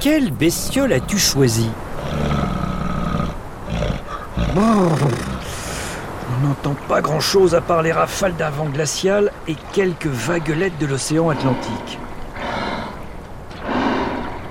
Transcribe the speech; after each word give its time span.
quelle 0.00 0.30
bestiole 0.30 0.92
as-tu 0.92 1.18
choisi 1.18 1.68
On 4.56 6.46
n'entend 6.46 6.76
pas 6.88 7.00
grand-chose 7.00 7.54
à 7.54 7.60
part 7.60 7.82
les 7.82 7.92
rafales 7.92 8.36
d'un 8.36 8.50
vent 8.50 8.66
glacial 8.66 9.32
et 9.48 9.56
quelques 9.72 10.06
vaguelettes 10.06 10.78
de 10.78 10.86
l'océan 10.86 11.30
Atlantique. 11.30 11.98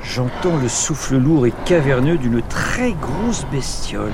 J'entends 0.04 0.57
le 0.57 0.68
souffle 0.68 1.18
lourd 1.18 1.45
et 1.45 1.54
caverneux 1.66 2.18
d'une 2.18 2.41
très 2.41 2.91
grosse 2.93 3.45
bestiole 3.52 4.11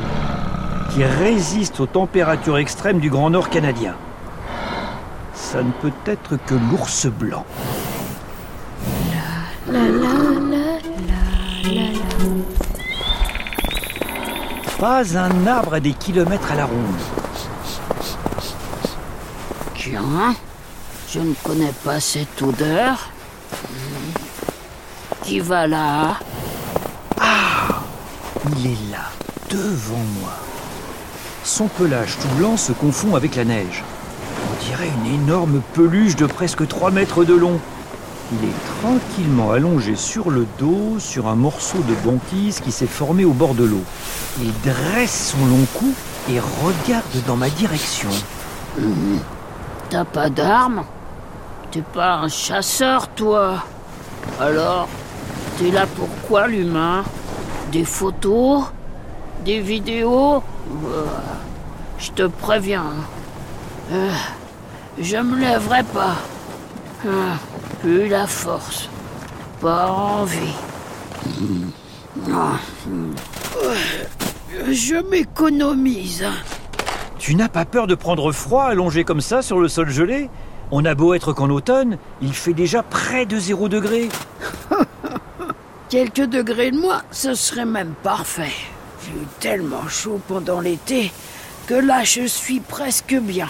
qui 0.92 1.04
résiste 1.04 1.80
aux 1.80 1.88
températures 1.88 2.58
extrêmes 2.58 3.00
du 3.00 3.10
Grand 3.10 3.30
Nord 3.32 3.50
canadien. 3.50 3.96
Ça 5.34 5.64
ne 5.64 5.72
peut 5.82 5.94
être 6.06 6.38
que 6.46 6.56
l'ours 6.56 7.08
blanc. 7.08 7.46
Pas 14.84 15.18
un 15.18 15.48
arbre 15.48 15.76
à 15.76 15.80
des 15.80 15.94
kilomètres 15.94 16.52
à 16.52 16.56
la 16.56 16.66
ronde. 16.66 16.76
Tiens, 19.76 20.36
je 21.10 21.20
ne 21.22 21.34
connais 21.36 21.72
pas 21.86 22.02
cette 22.02 22.42
odeur. 22.42 23.10
Qui 25.22 25.40
va 25.40 25.68
là? 25.68 26.18
Il 28.58 28.66
est 28.68 28.92
là, 28.92 29.06
devant 29.50 30.04
moi. 30.20 30.34
Son 31.46 31.68
pelage 31.68 32.18
tout 32.22 32.36
blanc 32.36 32.58
se 32.58 32.74
confond 32.74 33.16
avec 33.16 33.38
la 33.38 33.46
neige. 33.46 33.86
On 34.52 34.66
dirait 34.66 34.90
une 34.90 35.16
énorme 35.16 35.62
peluche 35.74 36.18
de 36.18 36.26
presque 36.26 36.68
3 36.68 36.92
mètres 36.92 37.24
de 37.24 37.36
long. 37.36 37.58
Il 38.42 38.50
est 38.50 38.82
tranquillement 38.82 39.52
allongé 39.52 39.96
sur 39.96 40.32
le 40.32 40.48
dos, 40.58 40.98
sur 40.98 41.28
un 41.28 41.36
morceau 41.36 41.78
de 41.80 41.94
banquise 42.04 42.60
qui 42.62 42.72
s'est 42.72 42.88
formé 42.88 43.26
au 43.26 43.34
bord 43.34 43.54
de 43.54 43.64
l'eau. 43.64 43.84
Il 44.42 44.52
dresse 44.62 45.34
son 45.38 45.46
long 45.46 45.66
cou 45.76 45.94
et 46.30 46.40
regarde 46.40 47.26
dans 47.28 47.36
ma 47.36 47.50
direction. 47.50 48.10
T'as 49.90 50.06
pas 50.06 50.30
d'armes? 50.30 50.84
T'es 51.70 51.84
pas 51.84 52.16
un 52.16 52.28
chasseur, 52.28 53.08
toi? 53.10 53.64
Alors, 54.40 54.88
t'es 55.58 55.70
là 55.70 55.86
pour 55.86 56.10
quoi, 56.28 56.48
l'humain? 56.48 57.04
Des 57.72 57.86
photos? 57.86 58.64
Des 59.46 59.60
vidéos? 59.60 60.42
Je 62.00 62.12
te 62.12 62.24
préviens. 62.24 62.82
hein. 62.84 63.92
Euh, 63.92 64.12
je 65.00 65.18
me 65.18 65.38
lèverai 65.38 65.84
pas. 65.84 66.16
Euh, 67.06 67.34
Plus 67.84 68.08
la 68.08 68.26
force. 68.28 68.90
Pas 69.60 69.88
envie. 69.90 70.56
Je 74.72 75.10
m'économise. 75.10 76.26
Tu 77.20 77.36
n'as 77.36 77.50
pas 77.50 77.66
peur 77.66 77.86
de 77.88 77.96
prendre 77.96 78.32
froid 78.32 78.64
allongé 78.64 79.04
comme 79.04 79.20
ça 79.20 79.42
sur 79.42 79.60
le 79.60 79.68
sol 79.68 79.90
gelé? 79.90 80.30
On 80.72 80.86
a 80.86 80.96
beau 80.96 81.14
être 81.14 81.34
qu'en 81.34 81.50
automne, 81.50 81.98
il 82.22 82.34
fait 82.34 82.54
déjà 82.54 82.84
près 82.84 83.26
de 83.26 83.38
0 83.38 83.68
degré. 83.68 84.08
Quelques 85.90 86.26
degrés 86.26 86.72
de 86.72 86.80
moins, 86.80 87.02
ce 87.12 87.34
serait 87.34 87.66
même 87.66 87.96
parfait. 88.02 88.54
J'ai 89.04 89.12
eu 89.12 89.28
tellement 89.42 89.90
chaud 89.90 90.22
pendant 90.30 90.62
l'été 90.62 91.12
que 91.68 91.74
là 91.74 92.06
je 92.06 92.26
suis 92.28 92.62
presque 92.62 93.16
bien. 93.20 93.50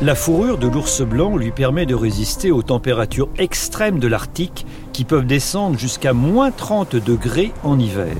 La 0.00 0.14
fourrure 0.14 0.58
de 0.58 0.68
l'ours 0.68 1.02
blanc 1.02 1.36
lui 1.36 1.50
permet 1.50 1.84
de 1.84 1.96
résister 1.96 2.52
aux 2.52 2.62
températures 2.62 3.28
extrêmes 3.36 3.98
de 3.98 4.06
l'Arctique 4.06 4.64
qui 4.92 5.02
peuvent 5.02 5.26
descendre 5.26 5.76
jusqu'à 5.76 6.12
moins 6.12 6.52
30 6.52 6.94
degrés 6.94 7.52
en 7.64 7.80
hiver. 7.80 8.14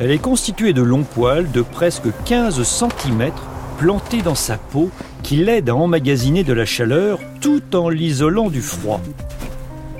Elle 0.00 0.10
est 0.10 0.18
constituée 0.18 0.72
de 0.72 0.82
longs 0.82 1.04
poils 1.04 1.48
de 1.52 1.62
presque 1.62 2.08
15 2.24 2.60
cm 2.64 3.30
plantés 3.78 4.22
dans 4.22 4.34
sa 4.34 4.56
peau 4.58 4.90
qui 5.22 5.36
l'aident 5.36 5.70
à 5.70 5.76
emmagasiner 5.76 6.42
de 6.42 6.52
la 6.52 6.64
chaleur 6.64 7.20
tout 7.40 7.76
en 7.76 7.88
l'isolant 7.88 8.50
du 8.50 8.60
froid. 8.60 9.00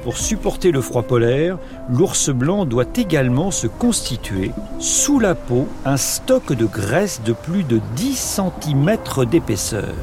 Pour 0.03 0.17
supporter 0.17 0.73
le 0.73 0.81
froid 0.81 1.05
polaire, 1.05 1.57
l'ours 1.89 2.31
blanc 2.31 2.65
doit 2.65 2.85
également 2.97 3.53
se 3.53 3.69
constituer, 3.69 4.51
sous 4.81 5.21
la 5.21 5.37
peau, 5.37 5.69
un 5.85 5.99
stock 5.99 6.53
de 6.53 6.67
graisse 6.67 7.21
de 7.25 7.33
plus 7.33 7.63
de 7.63 7.81
10 7.95 8.41
cm 8.61 8.97
d'épaisseur. 9.31 9.95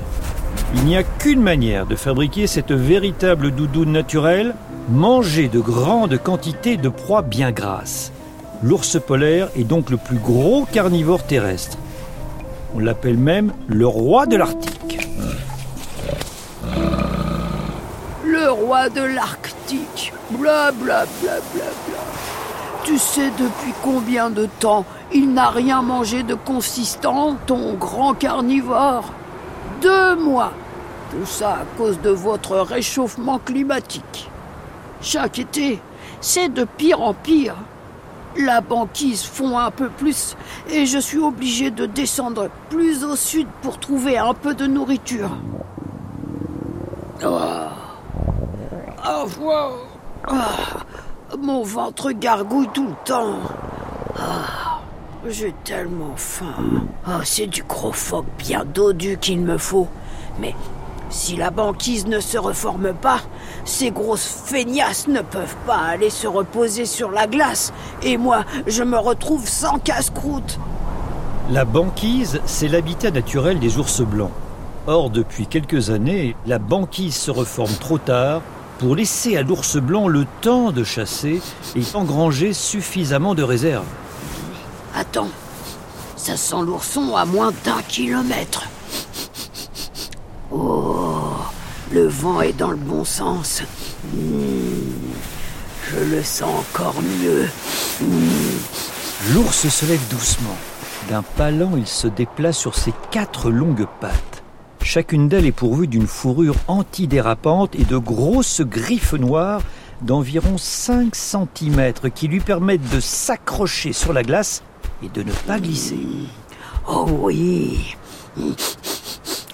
Il 0.75 0.85
n'y 0.85 0.97
a 0.97 1.03
qu'une 1.03 1.41
manière 1.41 1.85
de 1.85 1.95
fabriquer 1.95 2.47
cette 2.47 2.71
véritable 2.71 3.51
doudoune 3.51 3.91
naturelle, 3.91 4.55
manger 4.89 5.47
de 5.47 5.59
grandes 5.59 6.17
quantités 6.17 6.77
de 6.77 6.89
proies 6.89 7.21
bien 7.21 7.51
grasses. 7.51 8.11
L'ours 8.63 8.99
polaire 8.99 9.49
est 9.55 9.63
donc 9.63 9.89
le 9.89 9.97
plus 9.97 10.17
gros 10.17 10.65
carnivore 10.65 11.23
terrestre. 11.23 11.77
On 12.75 12.79
l'appelle 12.79 13.17
même 13.17 13.53
le 13.67 13.85
roi 13.85 14.25
de 14.25 14.35
l'Arctique. 14.35 15.07
Le 18.25 18.49
roi 18.51 18.89
de 18.89 19.01
l'Arctique. 19.01 20.13
Bla 20.31 20.71
bla 20.71 21.05
bla 21.21 21.35
bla 21.53 21.65
bla. 21.85 21.99
Tu 22.83 22.97
sais 22.97 23.29
depuis 23.37 23.73
combien 23.81 24.29
de 24.29 24.47
temps 24.59 24.85
il 25.13 25.33
n'a 25.33 25.49
rien 25.49 25.81
mangé 25.81 26.23
de 26.23 26.33
consistant, 26.33 27.37
ton 27.45 27.75
grand 27.75 28.13
carnivore? 28.13 29.13
Deux 29.83 30.15
mois. 30.15 30.53
Tout 31.11 31.25
ça 31.25 31.55
à 31.55 31.77
cause 31.77 31.99
de 31.99 32.09
votre 32.09 32.55
réchauffement 32.55 33.37
climatique. 33.37 34.31
Chaque 35.01 35.39
été, 35.39 35.81
c'est 36.21 36.47
de 36.47 36.63
pire 36.63 37.01
en 37.01 37.13
pire. 37.13 37.55
La 38.37 38.61
banquise 38.61 39.23
fond 39.23 39.57
un 39.57 39.71
peu 39.71 39.89
plus 39.89 40.37
et 40.71 40.85
je 40.85 40.97
suis 40.97 41.19
obligé 41.19 41.69
de 41.69 41.85
descendre 41.85 42.49
plus 42.69 43.03
au 43.03 43.17
sud 43.17 43.47
pour 43.61 43.77
trouver 43.77 44.17
un 44.17 44.33
peu 44.33 44.53
de 44.53 44.65
nourriture. 44.67 45.31
Ah. 47.21 47.71
Ah, 49.03 49.25
wow. 49.41 49.71
Ah, 50.29 51.35
mon 51.37 51.61
ventre 51.63 52.13
gargouille 52.13 52.69
tout 52.73 52.87
le 52.87 52.95
temps. 53.03 53.35
J'ai 55.29 55.53
tellement 55.63 56.15
faim. 56.17 56.53
Ah, 57.05 57.21
c'est 57.23 57.47
du 57.47 57.63
gros 57.63 57.93
phoque 57.93 58.25
bien 58.37 58.65
dodu 58.65 59.17
qu'il 59.17 59.39
me 59.39 59.57
faut. 59.57 59.87
Mais 60.37 60.53
si 61.09 61.37
la 61.37 61.49
banquise 61.49 62.07
ne 62.07 62.19
se 62.19 62.37
reforme 62.37 62.93
pas, 62.93 63.21
ces 63.63 63.91
grosses 63.91 64.27
feignasses 64.45 65.07
ne 65.07 65.21
peuvent 65.21 65.55
pas 65.65 65.77
aller 65.77 66.09
se 66.09 66.27
reposer 66.27 66.85
sur 66.85 67.09
la 67.09 67.27
glace. 67.27 67.71
Et 68.01 68.17
moi, 68.17 68.43
je 68.67 68.83
me 68.83 68.97
retrouve 68.97 69.47
sans 69.47 69.79
casse-croûte. 69.79 70.59
La 71.49 71.63
banquise, 71.63 72.41
c'est 72.45 72.67
l'habitat 72.67 73.11
naturel 73.11 73.59
des 73.59 73.77
ours 73.77 74.01
blancs. 74.01 74.31
Or, 74.87 75.09
depuis 75.09 75.47
quelques 75.47 75.89
années, 75.89 76.35
la 76.45 76.59
banquise 76.59 77.15
se 77.15 77.31
reforme 77.31 77.73
trop 77.79 77.97
tard 77.97 78.41
pour 78.77 78.93
laisser 78.97 79.37
à 79.37 79.41
l'ours 79.41 79.77
blanc 79.77 80.09
le 80.09 80.25
temps 80.41 80.73
de 80.73 80.83
chasser 80.83 81.41
et 81.77 81.83
engranger 81.93 82.51
suffisamment 82.51 83.35
de 83.35 83.43
réserves. 83.43 83.85
Attends, 84.95 85.29
ça 86.15 86.37
sent 86.37 86.61
l'ourson 86.65 87.15
à 87.15 87.25
moins 87.25 87.51
d'un 87.65 87.81
kilomètre. 87.81 88.67
Oh, 90.51 91.33
le 91.91 92.07
vent 92.07 92.41
est 92.41 92.53
dans 92.53 92.69
le 92.69 92.77
bon 92.77 93.03
sens. 93.03 93.63
Hmm, 94.13 95.09
je 95.89 96.15
le 96.15 96.23
sens 96.23 96.59
encore 96.59 97.01
mieux. 97.01 97.47
L'ours 99.33 99.67
se 99.67 99.85
lève 99.85 100.07
doucement. 100.09 100.55
D'un 101.09 101.23
pas 101.23 101.49
lent, 101.49 101.71
il 101.75 101.87
se 101.87 102.07
déplace 102.07 102.57
sur 102.57 102.75
ses 102.75 102.93
quatre 103.09 103.49
longues 103.49 103.87
pattes. 103.99 104.43
Chacune 104.83 105.27
d'elles 105.27 105.45
est 105.45 105.51
pourvue 105.51 105.87
d'une 105.87 106.07
fourrure 106.07 106.55
antidérapante 106.67 107.73
et 107.75 107.85
de 107.85 107.97
grosses 107.97 108.61
griffes 108.61 109.13
noires 109.13 109.61
d'environ 110.01 110.57
5 110.57 111.15
cm 111.15 111.93
qui 112.13 112.27
lui 112.27 112.41
permettent 112.41 112.89
de 112.93 112.99
s'accrocher 112.99 113.93
sur 113.93 114.13
la 114.13 114.23
glace 114.23 114.61
et 115.03 115.09
de 115.09 115.23
ne 115.23 115.31
pas 115.31 115.59
glisser. 115.59 116.07
Oh 116.87 117.05
oui. 117.09 117.95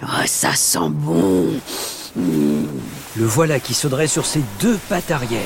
Ah, 0.01 0.25
ça 0.25 0.53
sent 0.53 0.89
bon. 0.89 1.47
Le 2.15 3.25
voilà 3.25 3.59
qui 3.59 3.73
se 3.73 3.87
dresse 3.87 4.11
sur 4.11 4.25
ses 4.25 4.43
deux 4.61 4.77
pattes 4.89 5.11
arrière. 5.11 5.41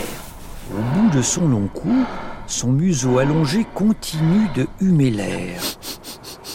Au 0.74 0.82
bout 0.96 1.10
de 1.16 1.22
son 1.22 1.48
long 1.48 1.68
cou, 1.74 2.06
son 2.48 2.72
museau 2.72 3.20
allongé 3.20 3.66
continue 3.74 4.48
de 4.56 4.68
humer 4.80 5.12
l'air. 5.12 5.62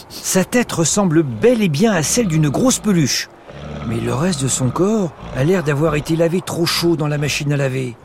Sa 0.09 0.43
tête 0.45 0.71
ressemble 0.71 1.23
bel 1.23 1.61
et 1.61 1.69
bien 1.69 1.91
à 1.91 2.03
celle 2.03 2.27
d'une 2.27 2.49
grosse 2.49 2.79
peluche. 2.79 3.29
Mais 3.87 3.99
le 3.99 4.13
reste 4.13 4.43
de 4.43 4.47
son 4.47 4.69
corps 4.69 5.11
a 5.35 5.43
l'air 5.43 5.63
d'avoir 5.63 5.95
été 5.95 6.15
lavé 6.15 6.41
trop 6.41 6.65
chaud 6.65 6.95
dans 6.95 7.07
la 7.07 7.17
machine 7.17 7.51
à 7.51 7.57
laver. 7.57 7.95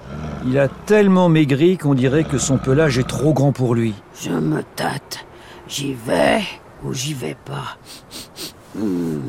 Il 0.46 0.58
a 0.58 0.68
tellement 0.68 1.28
maigri 1.28 1.78
qu'on 1.78 1.94
dirait 1.94 2.24
que 2.24 2.38
son 2.38 2.58
pelage 2.58 2.98
est 2.98 3.08
trop 3.08 3.32
grand 3.32 3.52
pour 3.52 3.74
lui. 3.74 3.94
Je 4.20 4.30
me 4.30 4.62
tâte. 4.76 5.26
J'y 5.68 5.94
vais 5.94 6.42
ou 6.84 6.92
j'y 6.92 7.14
vais 7.14 7.36
pas. 7.44 7.76
Hmm. 8.74 9.20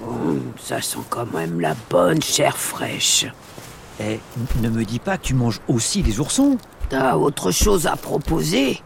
Hmm, 0.00 0.38
ça 0.58 0.80
sent 0.80 0.98
quand 1.08 1.32
même 1.32 1.60
la 1.60 1.74
bonne 1.90 2.22
chair 2.22 2.56
fraîche. 2.56 3.26
Eh, 4.00 4.20
ne 4.60 4.68
me 4.68 4.84
dis 4.84 4.98
pas 4.98 5.18
que 5.18 5.24
tu 5.26 5.34
manges 5.34 5.60
aussi 5.68 6.02
des 6.02 6.20
oursons 6.20 6.56
T'as 6.88 7.16
autre 7.16 7.50
chose 7.50 7.86
à 7.86 7.96
proposer? 7.96 8.80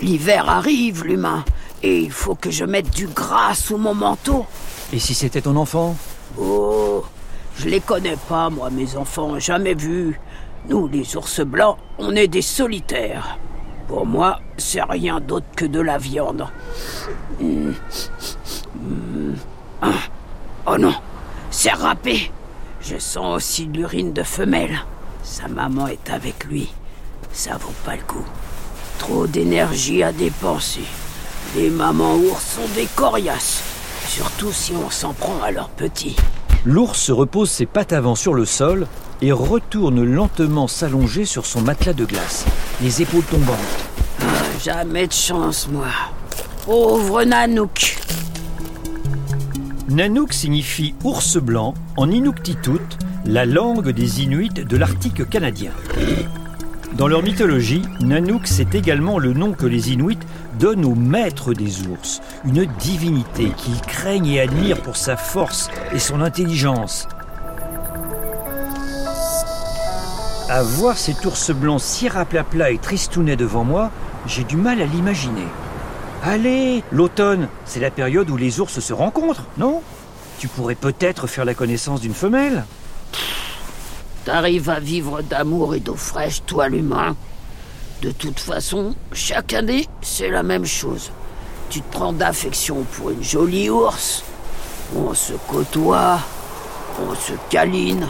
L'hiver 0.00 0.48
arrive, 0.48 1.04
l'humain, 1.04 1.44
et 1.82 2.00
il 2.00 2.10
faut 2.10 2.34
que 2.34 2.50
je 2.50 2.64
mette 2.64 2.90
du 2.90 3.06
gras 3.06 3.54
sous 3.54 3.78
mon 3.78 3.94
manteau. 3.94 4.44
Et 4.92 4.98
si 4.98 5.14
c'était 5.14 5.40
ton 5.40 5.56
enfant? 5.56 5.96
Oh, 6.38 7.04
je 7.58 7.68
les 7.68 7.80
connais 7.80 8.16
pas, 8.28 8.50
moi, 8.50 8.68
mes 8.70 8.96
enfants, 8.96 9.38
jamais 9.38 9.74
vus. 9.74 10.20
Nous, 10.68 10.86
les 10.88 11.16
ours 11.16 11.40
blancs, 11.40 11.78
on 11.98 12.14
est 12.14 12.28
des 12.28 12.42
solitaires. 12.42 13.38
Pour 13.88 14.04
moi, 14.04 14.40
c'est 14.56 14.82
rien 14.82 15.20
d'autre 15.20 15.46
que 15.54 15.64
de 15.64 15.80
la 15.80 15.98
viande. 15.98 16.46
Hmm. 17.40 17.72
Hmm. 18.74 19.34
Oh 20.66 20.76
non, 20.78 20.94
c'est 21.50 21.70
râpé. 21.70 22.32
Je 22.80 22.98
sens 22.98 23.36
aussi 23.36 23.66
l'urine 23.66 24.12
de 24.12 24.22
femelle. 24.22 24.78
Sa 25.22 25.46
maman 25.48 25.86
est 25.86 26.10
avec 26.10 26.44
lui. 26.44 26.72
Ça 27.32 27.56
vaut 27.56 27.74
pas 27.84 27.96
le 27.96 28.02
coup. 28.02 28.24
Trop 28.98 29.26
d'énergie 29.26 30.02
à 30.02 30.12
dépenser. 30.12 30.84
Les 31.54 31.70
mamans 31.70 32.16
ours 32.16 32.42
sont 32.56 32.74
des 32.74 32.86
coriaces. 32.96 33.62
Surtout 34.06 34.52
si 34.52 34.72
on 34.72 34.90
s'en 34.90 35.12
prend 35.12 35.40
à 35.42 35.50
leurs 35.50 35.68
petits. 35.68 36.16
L'ours 36.64 37.10
repose 37.10 37.50
ses 37.50 37.66
pattes 37.66 37.92
avant 37.92 38.16
sur 38.16 38.34
le 38.34 38.44
sol 38.44 38.86
et 39.22 39.32
retourne 39.32 40.04
lentement 40.04 40.66
s'allonger 40.66 41.24
sur 41.24 41.46
son 41.46 41.60
matelas 41.60 41.92
de 41.92 42.04
glace, 42.04 42.44
les 42.82 43.02
épaules 43.02 43.24
tombantes. 43.24 43.56
Ah, 44.20 44.24
jamais 44.62 45.06
de 45.06 45.12
chance, 45.12 45.68
moi. 45.70 45.86
Pauvre 46.64 47.24
Nanook. 47.24 47.96
Nanook 49.88 50.32
signifie 50.32 50.94
ours 51.04 51.36
blanc 51.36 51.74
en 51.96 52.10
Inuktitut, 52.10 52.80
la 53.24 53.46
langue 53.46 53.90
des 53.90 54.22
Inuits 54.22 54.50
de 54.50 54.76
l'Arctique 54.76 55.28
canadien. 55.28 55.70
Dans 56.96 57.08
leur 57.08 57.22
mythologie, 57.22 57.82
Nanook 58.00 58.46
c'est 58.46 58.74
également 58.74 59.18
le 59.18 59.32
nom 59.32 59.52
que 59.52 59.66
les 59.66 59.92
Inuits 59.92 60.18
donnent 60.58 60.84
au 60.84 60.94
maître 60.94 61.52
des 61.52 61.86
ours, 61.86 62.22
une 62.44 62.64
divinité 62.80 63.52
qu'ils 63.56 63.80
craignent 63.82 64.26
et 64.26 64.40
admirent 64.40 64.80
pour 64.80 64.96
sa 64.96 65.16
force 65.16 65.70
et 65.92 65.98
son 65.98 66.22
intelligence. 66.22 67.06
À 70.48 70.62
voir 70.62 70.96
cet 70.96 71.24
ours 71.26 71.50
blanc 71.50 71.80
si 71.80 72.08
raplapla 72.08 72.70
et 72.70 72.78
tristounet 72.78 73.34
devant 73.34 73.64
moi, 73.64 73.90
j'ai 74.28 74.44
du 74.44 74.56
mal 74.56 74.80
à 74.80 74.86
l'imaginer. 74.86 75.46
Allez, 76.22 76.84
l'automne, 76.92 77.48
c'est 77.64 77.80
la 77.80 77.90
période 77.90 78.30
où 78.30 78.36
les 78.36 78.60
ours 78.60 78.78
se 78.78 78.92
rencontrent, 78.92 79.42
non? 79.58 79.82
Tu 80.38 80.46
pourrais 80.46 80.76
peut-être 80.76 81.26
faire 81.26 81.44
la 81.44 81.54
connaissance 81.54 82.00
d'une 82.00 82.14
femelle 82.14 82.64
T'arrives 84.24 84.70
à 84.70 84.78
vivre 84.78 85.20
d'amour 85.20 85.74
et 85.74 85.80
d'eau 85.80 85.96
fraîche, 85.96 86.42
toi 86.46 86.68
l'humain? 86.68 87.16
De 88.02 88.12
toute 88.12 88.38
façon, 88.38 88.94
chaque 89.12 89.52
année, 89.52 89.88
c'est 90.00 90.30
la 90.30 90.44
même 90.44 90.64
chose. 90.64 91.10
Tu 91.70 91.80
te 91.80 91.92
prends 91.92 92.12
d'affection 92.12 92.84
pour 92.92 93.10
une 93.10 93.22
jolie 93.22 93.68
ours. 93.68 94.22
On 94.94 95.12
se 95.12 95.32
côtoie, 95.48 96.20
on 97.02 97.14
se 97.16 97.32
câline, 97.50 98.06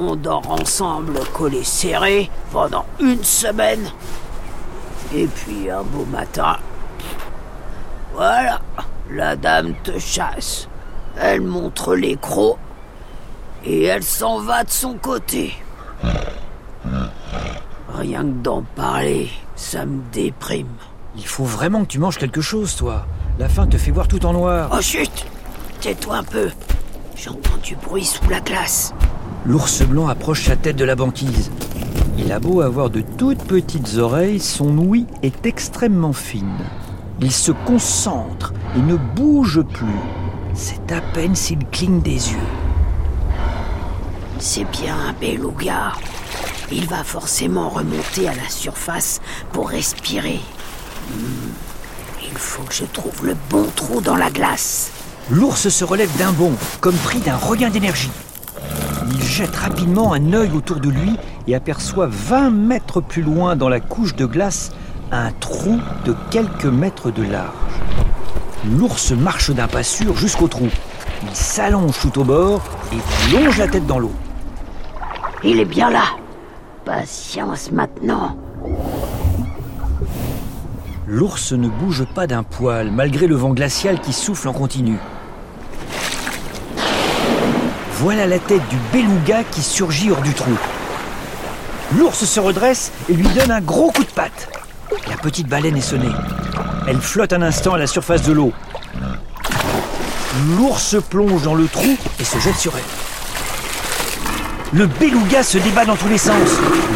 on 0.00 0.16
dort 0.16 0.50
ensemble 0.50 1.20
collés 1.34 1.64
serrés 1.64 2.30
pendant 2.52 2.86
une 2.98 3.22
semaine. 3.22 3.90
Et 5.14 5.26
puis 5.26 5.70
un 5.70 5.82
beau 5.82 6.06
matin, 6.06 6.56
voilà, 8.14 8.60
la 9.10 9.36
dame 9.36 9.74
te 9.84 9.98
chasse. 9.98 10.68
Elle 11.16 11.42
montre 11.42 11.94
les 11.94 12.16
crocs 12.16 12.58
et 13.64 13.84
elle 13.84 14.02
s'en 14.02 14.40
va 14.40 14.64
de 14.64 14.70
son 14.70 14.94
côté. 14.94 15.54
Rien 17.94 18.22
que 18.22 18.42
d'en 18.42 18.62
parler, 18.62 19.28
ça 19.56 19.84
me 19.84 20.00
déprime. 20.12 20.68
Il 21.16 21.26
faut 21.26 21.44
vraiment 21.44 21.82
que 21.82 21.88
tu 21.88 21.98
manges 21.98 22.18
quelque 22.18 22.40
chose, 22.40 22.76
toi. 22.76 23.04
La 23.38 23.48
faim 23.48 23.66
te 23.66 23.76
fait 23.76 23.90
voir 23.90 24.08
tout 24.08 24.24
en 24.24 24.32
noir. 24.32 24.70
Oh 24.72 24.80
chut 24.80 25.26
Tais-toi 25.80 26.16
un 26.16 26.24
peu. 26.24 26.50
J'entends 27.16 27.56
du 27.62 27.74
bruit 27.74 28.04
sous 28.04 28.28
la 28.28 28.40
glace. 28.40 28.94
L'ours 29.46 29.82
blanc 29.82 30.08
approche 30.08 30.44
sa 30.44 30.56
tête 30.56 30.76
de 30.76 30.84
la 30.84 30.96
banquise. 30.96 31.50
Il 32.18 32.30
a 32.30 32.38
beau 32.38 32.60
avoir 32.60 32.90
de 32.90 33.00
toutes 33.00 33.42
petites 33.44 33.96
oreilles, 33.96 34.38
son 34.38 34.76
ouïe 34.76 35.06
est 35.22 35.46
extrêmement 35.46 36.12
fine. 36.12 36.58
Il 37.20 37.32
se 37.32 37.50
concentre 37.50 38.52
et 38.76 38.80
ne 38.80 38.96
bouge 38.96 39.62
plus. 39.62 39.86
C'est 40.54 40.92
à 40.92 41.00
peine 41.00 41.34
s'il 41.34 41.64
cligne 41.66 42.02
des 42.02 42.32
yeux. 42.32 42.48
C'est 44.38 44.70
bien 44.70 44.94
un 45.08 45.12
beluga. 45.14 45.92
Il 46.70 46.86
va 46.86 47.02
forcément 47.02 47.70
remonter 47.70 48.28
à 48.28 48.34
la 48.34 48.48
surface 48.48 49.20
pour 49.52 49.70
respirer. 49.70 50.40
Hmm. 51.10 51.50
Il 52.30 52.38
faut 52.38 52.62
que 52.62 52.74
je 52.74 52.84
trouve 52.84 53.26
le 53.26 53.36
bon 53.48 53.66
trou 53.74 54.02
dans 54.02 54.16
la 54.16 54.30
glace. 54.30 54.90
L'ours 55.30 55.68
se 55.68 55.84
relève 55.84 56.14
d'un 56.18 56.32
bond, 56.32 56.52
comme 56.80 56.96
pris 56.96 57.20
d'un 57.20 57.36
regain 57.36 57.70
d'énergie. 57.70 58.10
Il 59.08 59.22
jette 59.22 59.56
rapidement 59.56 60.12
un 60.12 60.32
œil 60.32 60.50
autour 60.54 60.76
de 60.80 60.88
lui 60.88 61.16
et 61.46 61.54
aperçoit 61.54 62.08
20 62.08 62.50
mètres 62.50 63.00
plus 63.00 63.22
loin 63.22 63.56
dans 63.56 63.68
la 63.68 63.80
couche 63.80 64.14
de 64.14 64.26
glace 64.26 64.70
un 65.12 65.30
trou 65.32 65.78
de 66.04 66.14
quelques 66.30 66.66
mètres 66.66 67.10
de 67.10 67.22
large. 67.22 67.54
L'ours 68.78 69.12
marche 69.12 69.50
d'un 69.50 69.68
pas 69.68 69.82
sûr 69.82 70.16
jusqu'au 70.16 70.48
trou. 70.48 70.68
Il 71.22 71.34
s'allonge 71.34 71.98
tout 72.00 72.20
au 72.20 72.24
bord 72.24 72.62
et 72.92 72.98
plonge 73.28 73.58
la 73.58 73.68
tête 73.68 73.86
dans 73.86 73.98
l'eau. 73.98 74.12
Il 75.42 75.58
est 75.58 75.64
bien 75.64 75.90
là. 75.90 76.04
Patience 76.84 77.72
maintenant. 77.72 78.36
L'ours 81.06 81.52
ne 81.52 81.68
bouge 81.68 82.04
pas 82.14 82.26
d'un 82.26 82.42
poil, 82.42 82.90
malgré 82.90 83.26
le 83.26 83.34
vent 83.34 83.50
glacial 83.50 84.00
qui 84.00 84.12
souffle 84.12 84.48
en 84.48 84.52
continu. 84.52 84.96
Voilà 88.00 88.26
la 88.26 88.38
tête 88.38 88.66
du 88.70 88.76
beluga 88.94 89.44
qui 89.44 89.60
surgit 89.60 90.10
hors 90.10 90.22
du 90.22 90.32
trou. 90.32 90.56
L'ours 91.98 92.24
se 92.24 92.40
redresse 92.40 92.92
et 93.10 93.12
lui 93.12 93.28
donne 93.28 93.50
un 93.50 93.60
gros 93.60 93.90
coup 93.90 94.04
de 94.04 94.08
patte. 94.08 94.48
La 95.06 95.18
petite 95.18 95.48
baleine 95.48 95.76
est 95.76 95.82
sonnée. 95.82 96.08
Elle 96.88 96.98
flotte 96.98 97.34
un 97.34 97.42
instant 97.42 97.74
à 97.74 97.78
la 97.78 97.86
surface 97.86 98.22
de 98.22 98.32
l'eau. 98.32 98.54
L'ours 100.56 100.96
plonge 101.10 101.42
dans 101.42 101.54
le 101.54 101.68
trou 101.68 101.94
et 102.18 102.24
se 102.24 102.38
jette 102.38 102.56
sur 102.56 102.72
elle. 102.74 102.82
Le 104.72 104.86
beluga 104.86 105.42
se 105.42 105.58
débat 105.58 105.84
dans 105.84 105.96
tous 105.96 106.08
les 106.08 106.16
sens. 106.16 106.48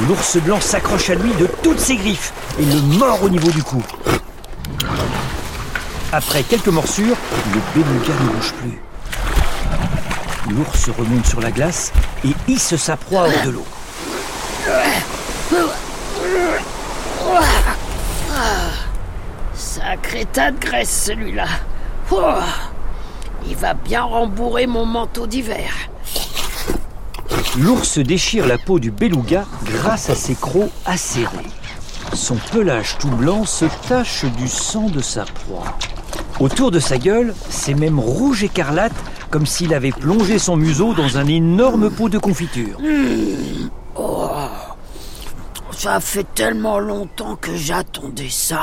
L'ours 0.09 0.39
blanc 0.39 0.63
s'accroche 0.63 1.11
à 1.11 1.17
lui 1.17 1.35
de 1.35 1.47
toutes 1.63 1.81
ses 1.81 1.97
griffes 1.97 2.33
et 2.59 2.65
le 2.65 2.81
mord 2.81 3.23
au 3.23 3.29
niveau 3.29 3.51
du 3.51 3.63
cou. 3.63 3.83
Après 6.13 6.45
quelques 6.45 6.69
morsures, 6.69 7.17
le 7.53 7.61
beluga 7.75 8.15
ne 8.23 8.29
bouge 8.31 8.55
plus. 8.55 8.81
L'ours 10.51 10.91
remonte 10.91 11.27
sur 11.27 11.41
la 11.41 11.51
glace 11.51 11.93
et 12.25 12.35
hisse 12.49 12.77
sa 12.77 12.97
proie 12.97 13.23
hors 13.23 13.45
de 13.45 13.51
l'eau. 13.51 13.67
Sacré 19.55 20.27
tas 20.27 20.51
de 20.51 20.59
graisse 20.59 21.05
celui-là. 21.07 21.47
Il 23.47 23.57
va 23.57 23.75
bien 23.75 24.03
rembourrer 24.03 24.67
mon 24.67 24.85
manteau 24.85 25.27
d'hiver. 25.27 25.73
L'ours 27.59 27.99
déchire 27.99 28.47
la 28.47 28.59
peau 28.59 28.79
du 28.79 28.91
beluga 28.91 29.45
grâce 29.65 30.11
à 30.11 30.15
ses 30.15 30.35
crocs 30.35 30.71
acérés. 30.85 31.49
Son 32.13 32.37
pelage 32.53 32.97
tout 32.99 33.11
blanc 33.11 33.45
se 33.45 33.65
tache 33.89 34.25
du 34.25 34.49
sang 34.49 34.89
de 34.89 35.01
sa 35.01 35.25
proie. 35.25 35.79
Autour 36.41 36.71
de 36.71 36.81
sa 36.81 36.99
gueule, 36.99 37.35
c'est 37.49 37.75
même 37.75 37.99
rouge 37.99 38.45
écarlate, 38.45 38.93
comme 39.35 39.47
s'il 39.47 39.75
avait 39.75 39.91
plongé 39.91 40.39
son 40.39 40.57
museau 40.57 40.95
dans 40.95 41.19
un 41.19 41.27
énorme 41.27 41.91
pot 41.91 42.09
de 42.09 42.19
confiture. 42.19 42.79
Oh, 43.97 44.29
ça 45.73 45.99
fait 45.99 46.25
tellement 46.37 46.79
longtemps 46.79 47.35
que 47.35 47.57
j'attendais 47.57 48.31
ça. 48.31 48.63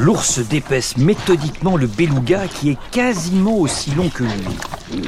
L'ours 0.00 0.40
dépaisse 0.40 0.96
méthodiquement 0.96 1.76
le 1.76 1.86
beluga 1.86 2.48
qui 2.48 2.70
est 2.70 2.78
quasiment 2.90 3.54
aussi 3.58 3.92
long 3.92 4.08
que 4.08 4.24
lui. 4.24 5.02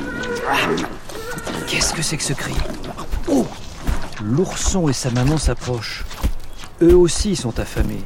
Qu'est-ce 1.67 1.93
que 1.93 2.03
c'est 2.03 2.19
que 2.19 2.23
ce 2.23 2.35
cri? 2.35 2.55
Oh 3.27 3.49
L'ourson 4.23 4.89
et 4.89 4.93
sa 4.93 5.11
maman 5.11 5.39
s'approchent. 5.39 6.05
Eux 6.83 6.97
aussi 6.97 7.35
sont 7.35 7.59
affamés. 7.59 8.05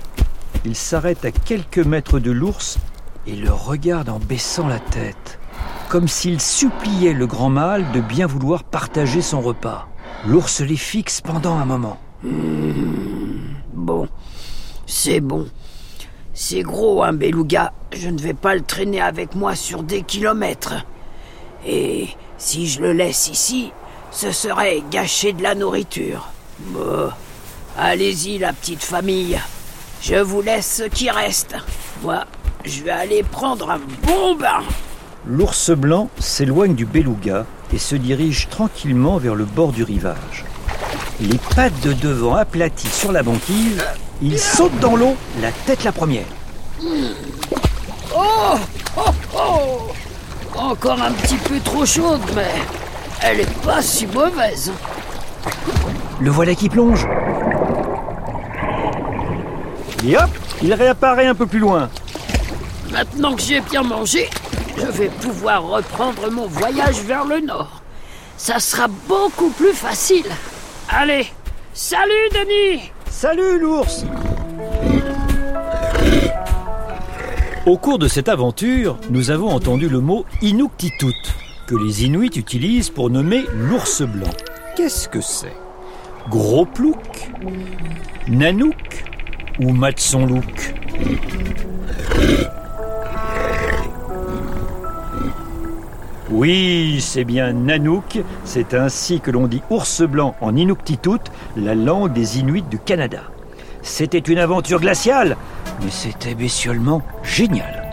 Ils 0.65 0.75
s'arrêtent 0.75 1.27
à 1.27 1.33
quelques 1.33 1.85
mètres 1.85 2.19
de 2.19 2.31
l'ours 2.31 2.79
et 3.27 3.37
le 3.37 3.53
regardent 3.53 4.09
en 4.09 4.19
baissant 4.19 4.69
la 4.69 4.79
tête, 4.79 5.39
comme 5.93 6.09
s'ils 6.09 6.41
suppliaient 6.41 7.13
le 7.13 7.27
grand 7.27 7.51
mâle 7.51 7.85
de 7.93 8.01
bien 8.01 8.27
vouloir 8.27 8.65
partager 8.65 9.21
son 9.21 9.43
repas. 9.43 9.89
L'ours 10.27 10.63
les 10.63 10.79
fixe 10.79 11.21
pendant 11.21 11.59
un 11.59 11.67
moment. 11.67 11.99
Bon, 13.75 14.09
c'est 14.87 15.21
bon. 15.21 15.47
C'est 16.33 16.63
gros, 16.63 17.03
un 17.03 17.13
beluga. 17.13 17.75
Je 17.95 18.09
ne 18.09 18.19
vais 18.19 18.33
pas 18.33 18.55
le 18.55 18.63
traîner 18.63 19.03
avec 19.03 19.35
moi 19.35 19.55
sur 19.55 19.83
des 19.83 20.01
kilomètres. 20.01 20.87
Et 21.67 22.09
si 22.39 22.69
je 22.69 22.81
le 22.81 22.95
laisse 22.95 23.29
ici, 23.29 23.71
ce 24.11 24.33
serait 24.33 24.83
gâcher 24.91 25.35
de 25.35 25.43
la 25.43 25.55
nourriture. 25.55 26.31
Bah, 26.69 27.15
Allez-y, 27.77 28.39
la 28.39 28.55
petite 28.55 28.83
famille. 28.83 29.39
Je 30.01 30.15
vous 30.15 30.41
laisse 30.41 30.75
ce 30.75 30.85
qui 30.85 31.11
reste. 31.11 31.55
Moi, 32.03 32.25
je 32.65 32.83
vais 32.83 32.93
aller 32.93 33.23
prendre 33.23 33.71
un 33.71 33.81
bon 34.07 34.37
bain. 34.37 34.63
L'ours 35.25 35.71
blanc 35.71 36.11
s'éloigne 36.19 36.75
du 36.75 36.85
beluga 36.85 37.47
et 37.73 37.79
se 37.79 37.95
dirige 37.95 38.49
tranquillement 38.49 39.19
vers 39.19 39.37
le 39.37 39.45
bord 39.45 39.71
du 39.71 39.85
rivage. 39.85 40.45
Les 41.21 41.39
pattes 41.55 41.81
de 41.83 41.93
devant 41.93 42.35
aplaties 42.35 42.89
sur 42.89 43.13
la 43.13 43.23
banquise, 43.23 43.85
il 44.21 44.37
saute 44.37 44.77
dans 44.81 44.97
l'eau, 44.97 45.15
la 45.41 45.53
tête 45.65 45.85
la 45.85 45.93
première. 45.93 46.27
Oh, 48.13 48.59
oh, 48.97 49.11
oh 49.37 49.93
Encore 50.57 51.01
un 51.01 51.13
petit 51.13 51.37
peu 51.37 51.61
trop 51.61 51.87
chaude, 51.87 52.21
mais 52.35 52.51
elle 53.23 53.41
est 53.41 53.63
pas 53.63 53.81
si 53.81 54.09
mauvaise. 54.09 54.73
Le 56.19 56.31
voilà 56.31 56.57
qui 56.57 56.69
plonge. 56.69 57.07
Et 60.05 60.17
hop, 60.17 60.31
il 60.65 60.75
réapparaît 60.75 61.27
un 61.27 61.37
peu 61.37 61.47
plus 61.47 61.61
loin. 61.61 61.89
Maintenant 62.91 63.37
que 63.37 63.43
j'ai 63.43 63.61
bien 63.61 63.85
mangé, 63.85 64.29
je 64.77 64.87
vais 64.87 65.09
pouvoir 65.09 65.65
reprendre 65.65 66.31
mon 66.31 66.47
voyage 66.47 67.01
vers 67.03 67.25
le 67.25 67.41
nord. 67.41 67.83
Ça 68.37 68.59
sera 68.59 68.89
beaucoup 68.89 69.51
plus 69.51 69.73
facile. 69.73 70.27
Allez, 70.89 71.27
salut 71.75 72.29
Denis 72.33 72.91
Salut 73.09 73.59
l'ours 73.59 74.05
Au 77.67 77.77
cours 77.77 77.99
de 77.99 78.09
cette 78.09 78.29
aventure, 78.29 78.99
nous 79.11 79.31
avons 79.31 79.51
entendu 79.51 79.89
le 79.89 80.01
mot 80.01 80.25
Inuktitut, 80.41 81.15
que 81.69 81.77
les 81.77 82.05
Inuits 82.05 82.37
utilisent 82.37 82.91
pour 82.91 83.11
nommer 83.11 83.45
l'ours 83.55 84.03
blanc. 84.03 84.31
Qu'est-ce 84.77 85.09
que 85.09 85.21
c'est? 85.21 85.55
Gros 86.29 86.67
plouc 86.67 86.97
Nanouk 88.29 89.05
Ou 89.61 89.73
Matsonlouk? 89.73 90.75
Oui, 96.33 96.99
c'est 97.03 97.25
bien 97.25 97.53
Nanook, 97.53 98.19
c'est 98.47 98.73
ainsi 98.73 99.21
que 99.21 99.31
l'on 99.31 99.47
dit 99.47 99.63
ours 99.69 100.01
blanc 100.01 100.35
en 100.41 100.57
Inuktitut, 100.57 101.21
la 101.57 101.75
langue 101.75 102.15
des 102.15 102.39
Inuits 102.39 102.63
du 102.63 102.79
Canada. 102.79 103.21
C'était 103.83 104.19
une 104.19 104.39
aventure 104.39 104.81
glaciale, 104.81 105.37
mais 105.83 105.91
c'était 105.91 106.35
bestiolement 106.35 107.03
génial. 107.23 107.87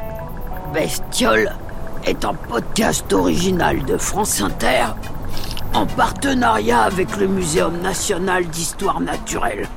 Bestiole 0.74 1.51
est 2.05 2.24
un 2.24 2.34
podcast 2.34 3.12
original 3.12 3.84
de 3.84 3.98
France 3.98 4.39
Inter 4.39 4.86
en 5.74 5.86
partenariat 5.86 6.84
avec 6.84 7.17
le 7.17 7.27
Muséum 7.27 7.81
national 7.81 8.46
d'histoire 8.46 9.01
naturelle. 9.01 9.67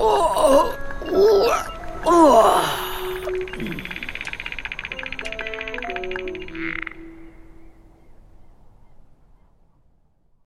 Oh, 0.00 0.64
oh, 1.14 1.48
oh, 2.06 2.42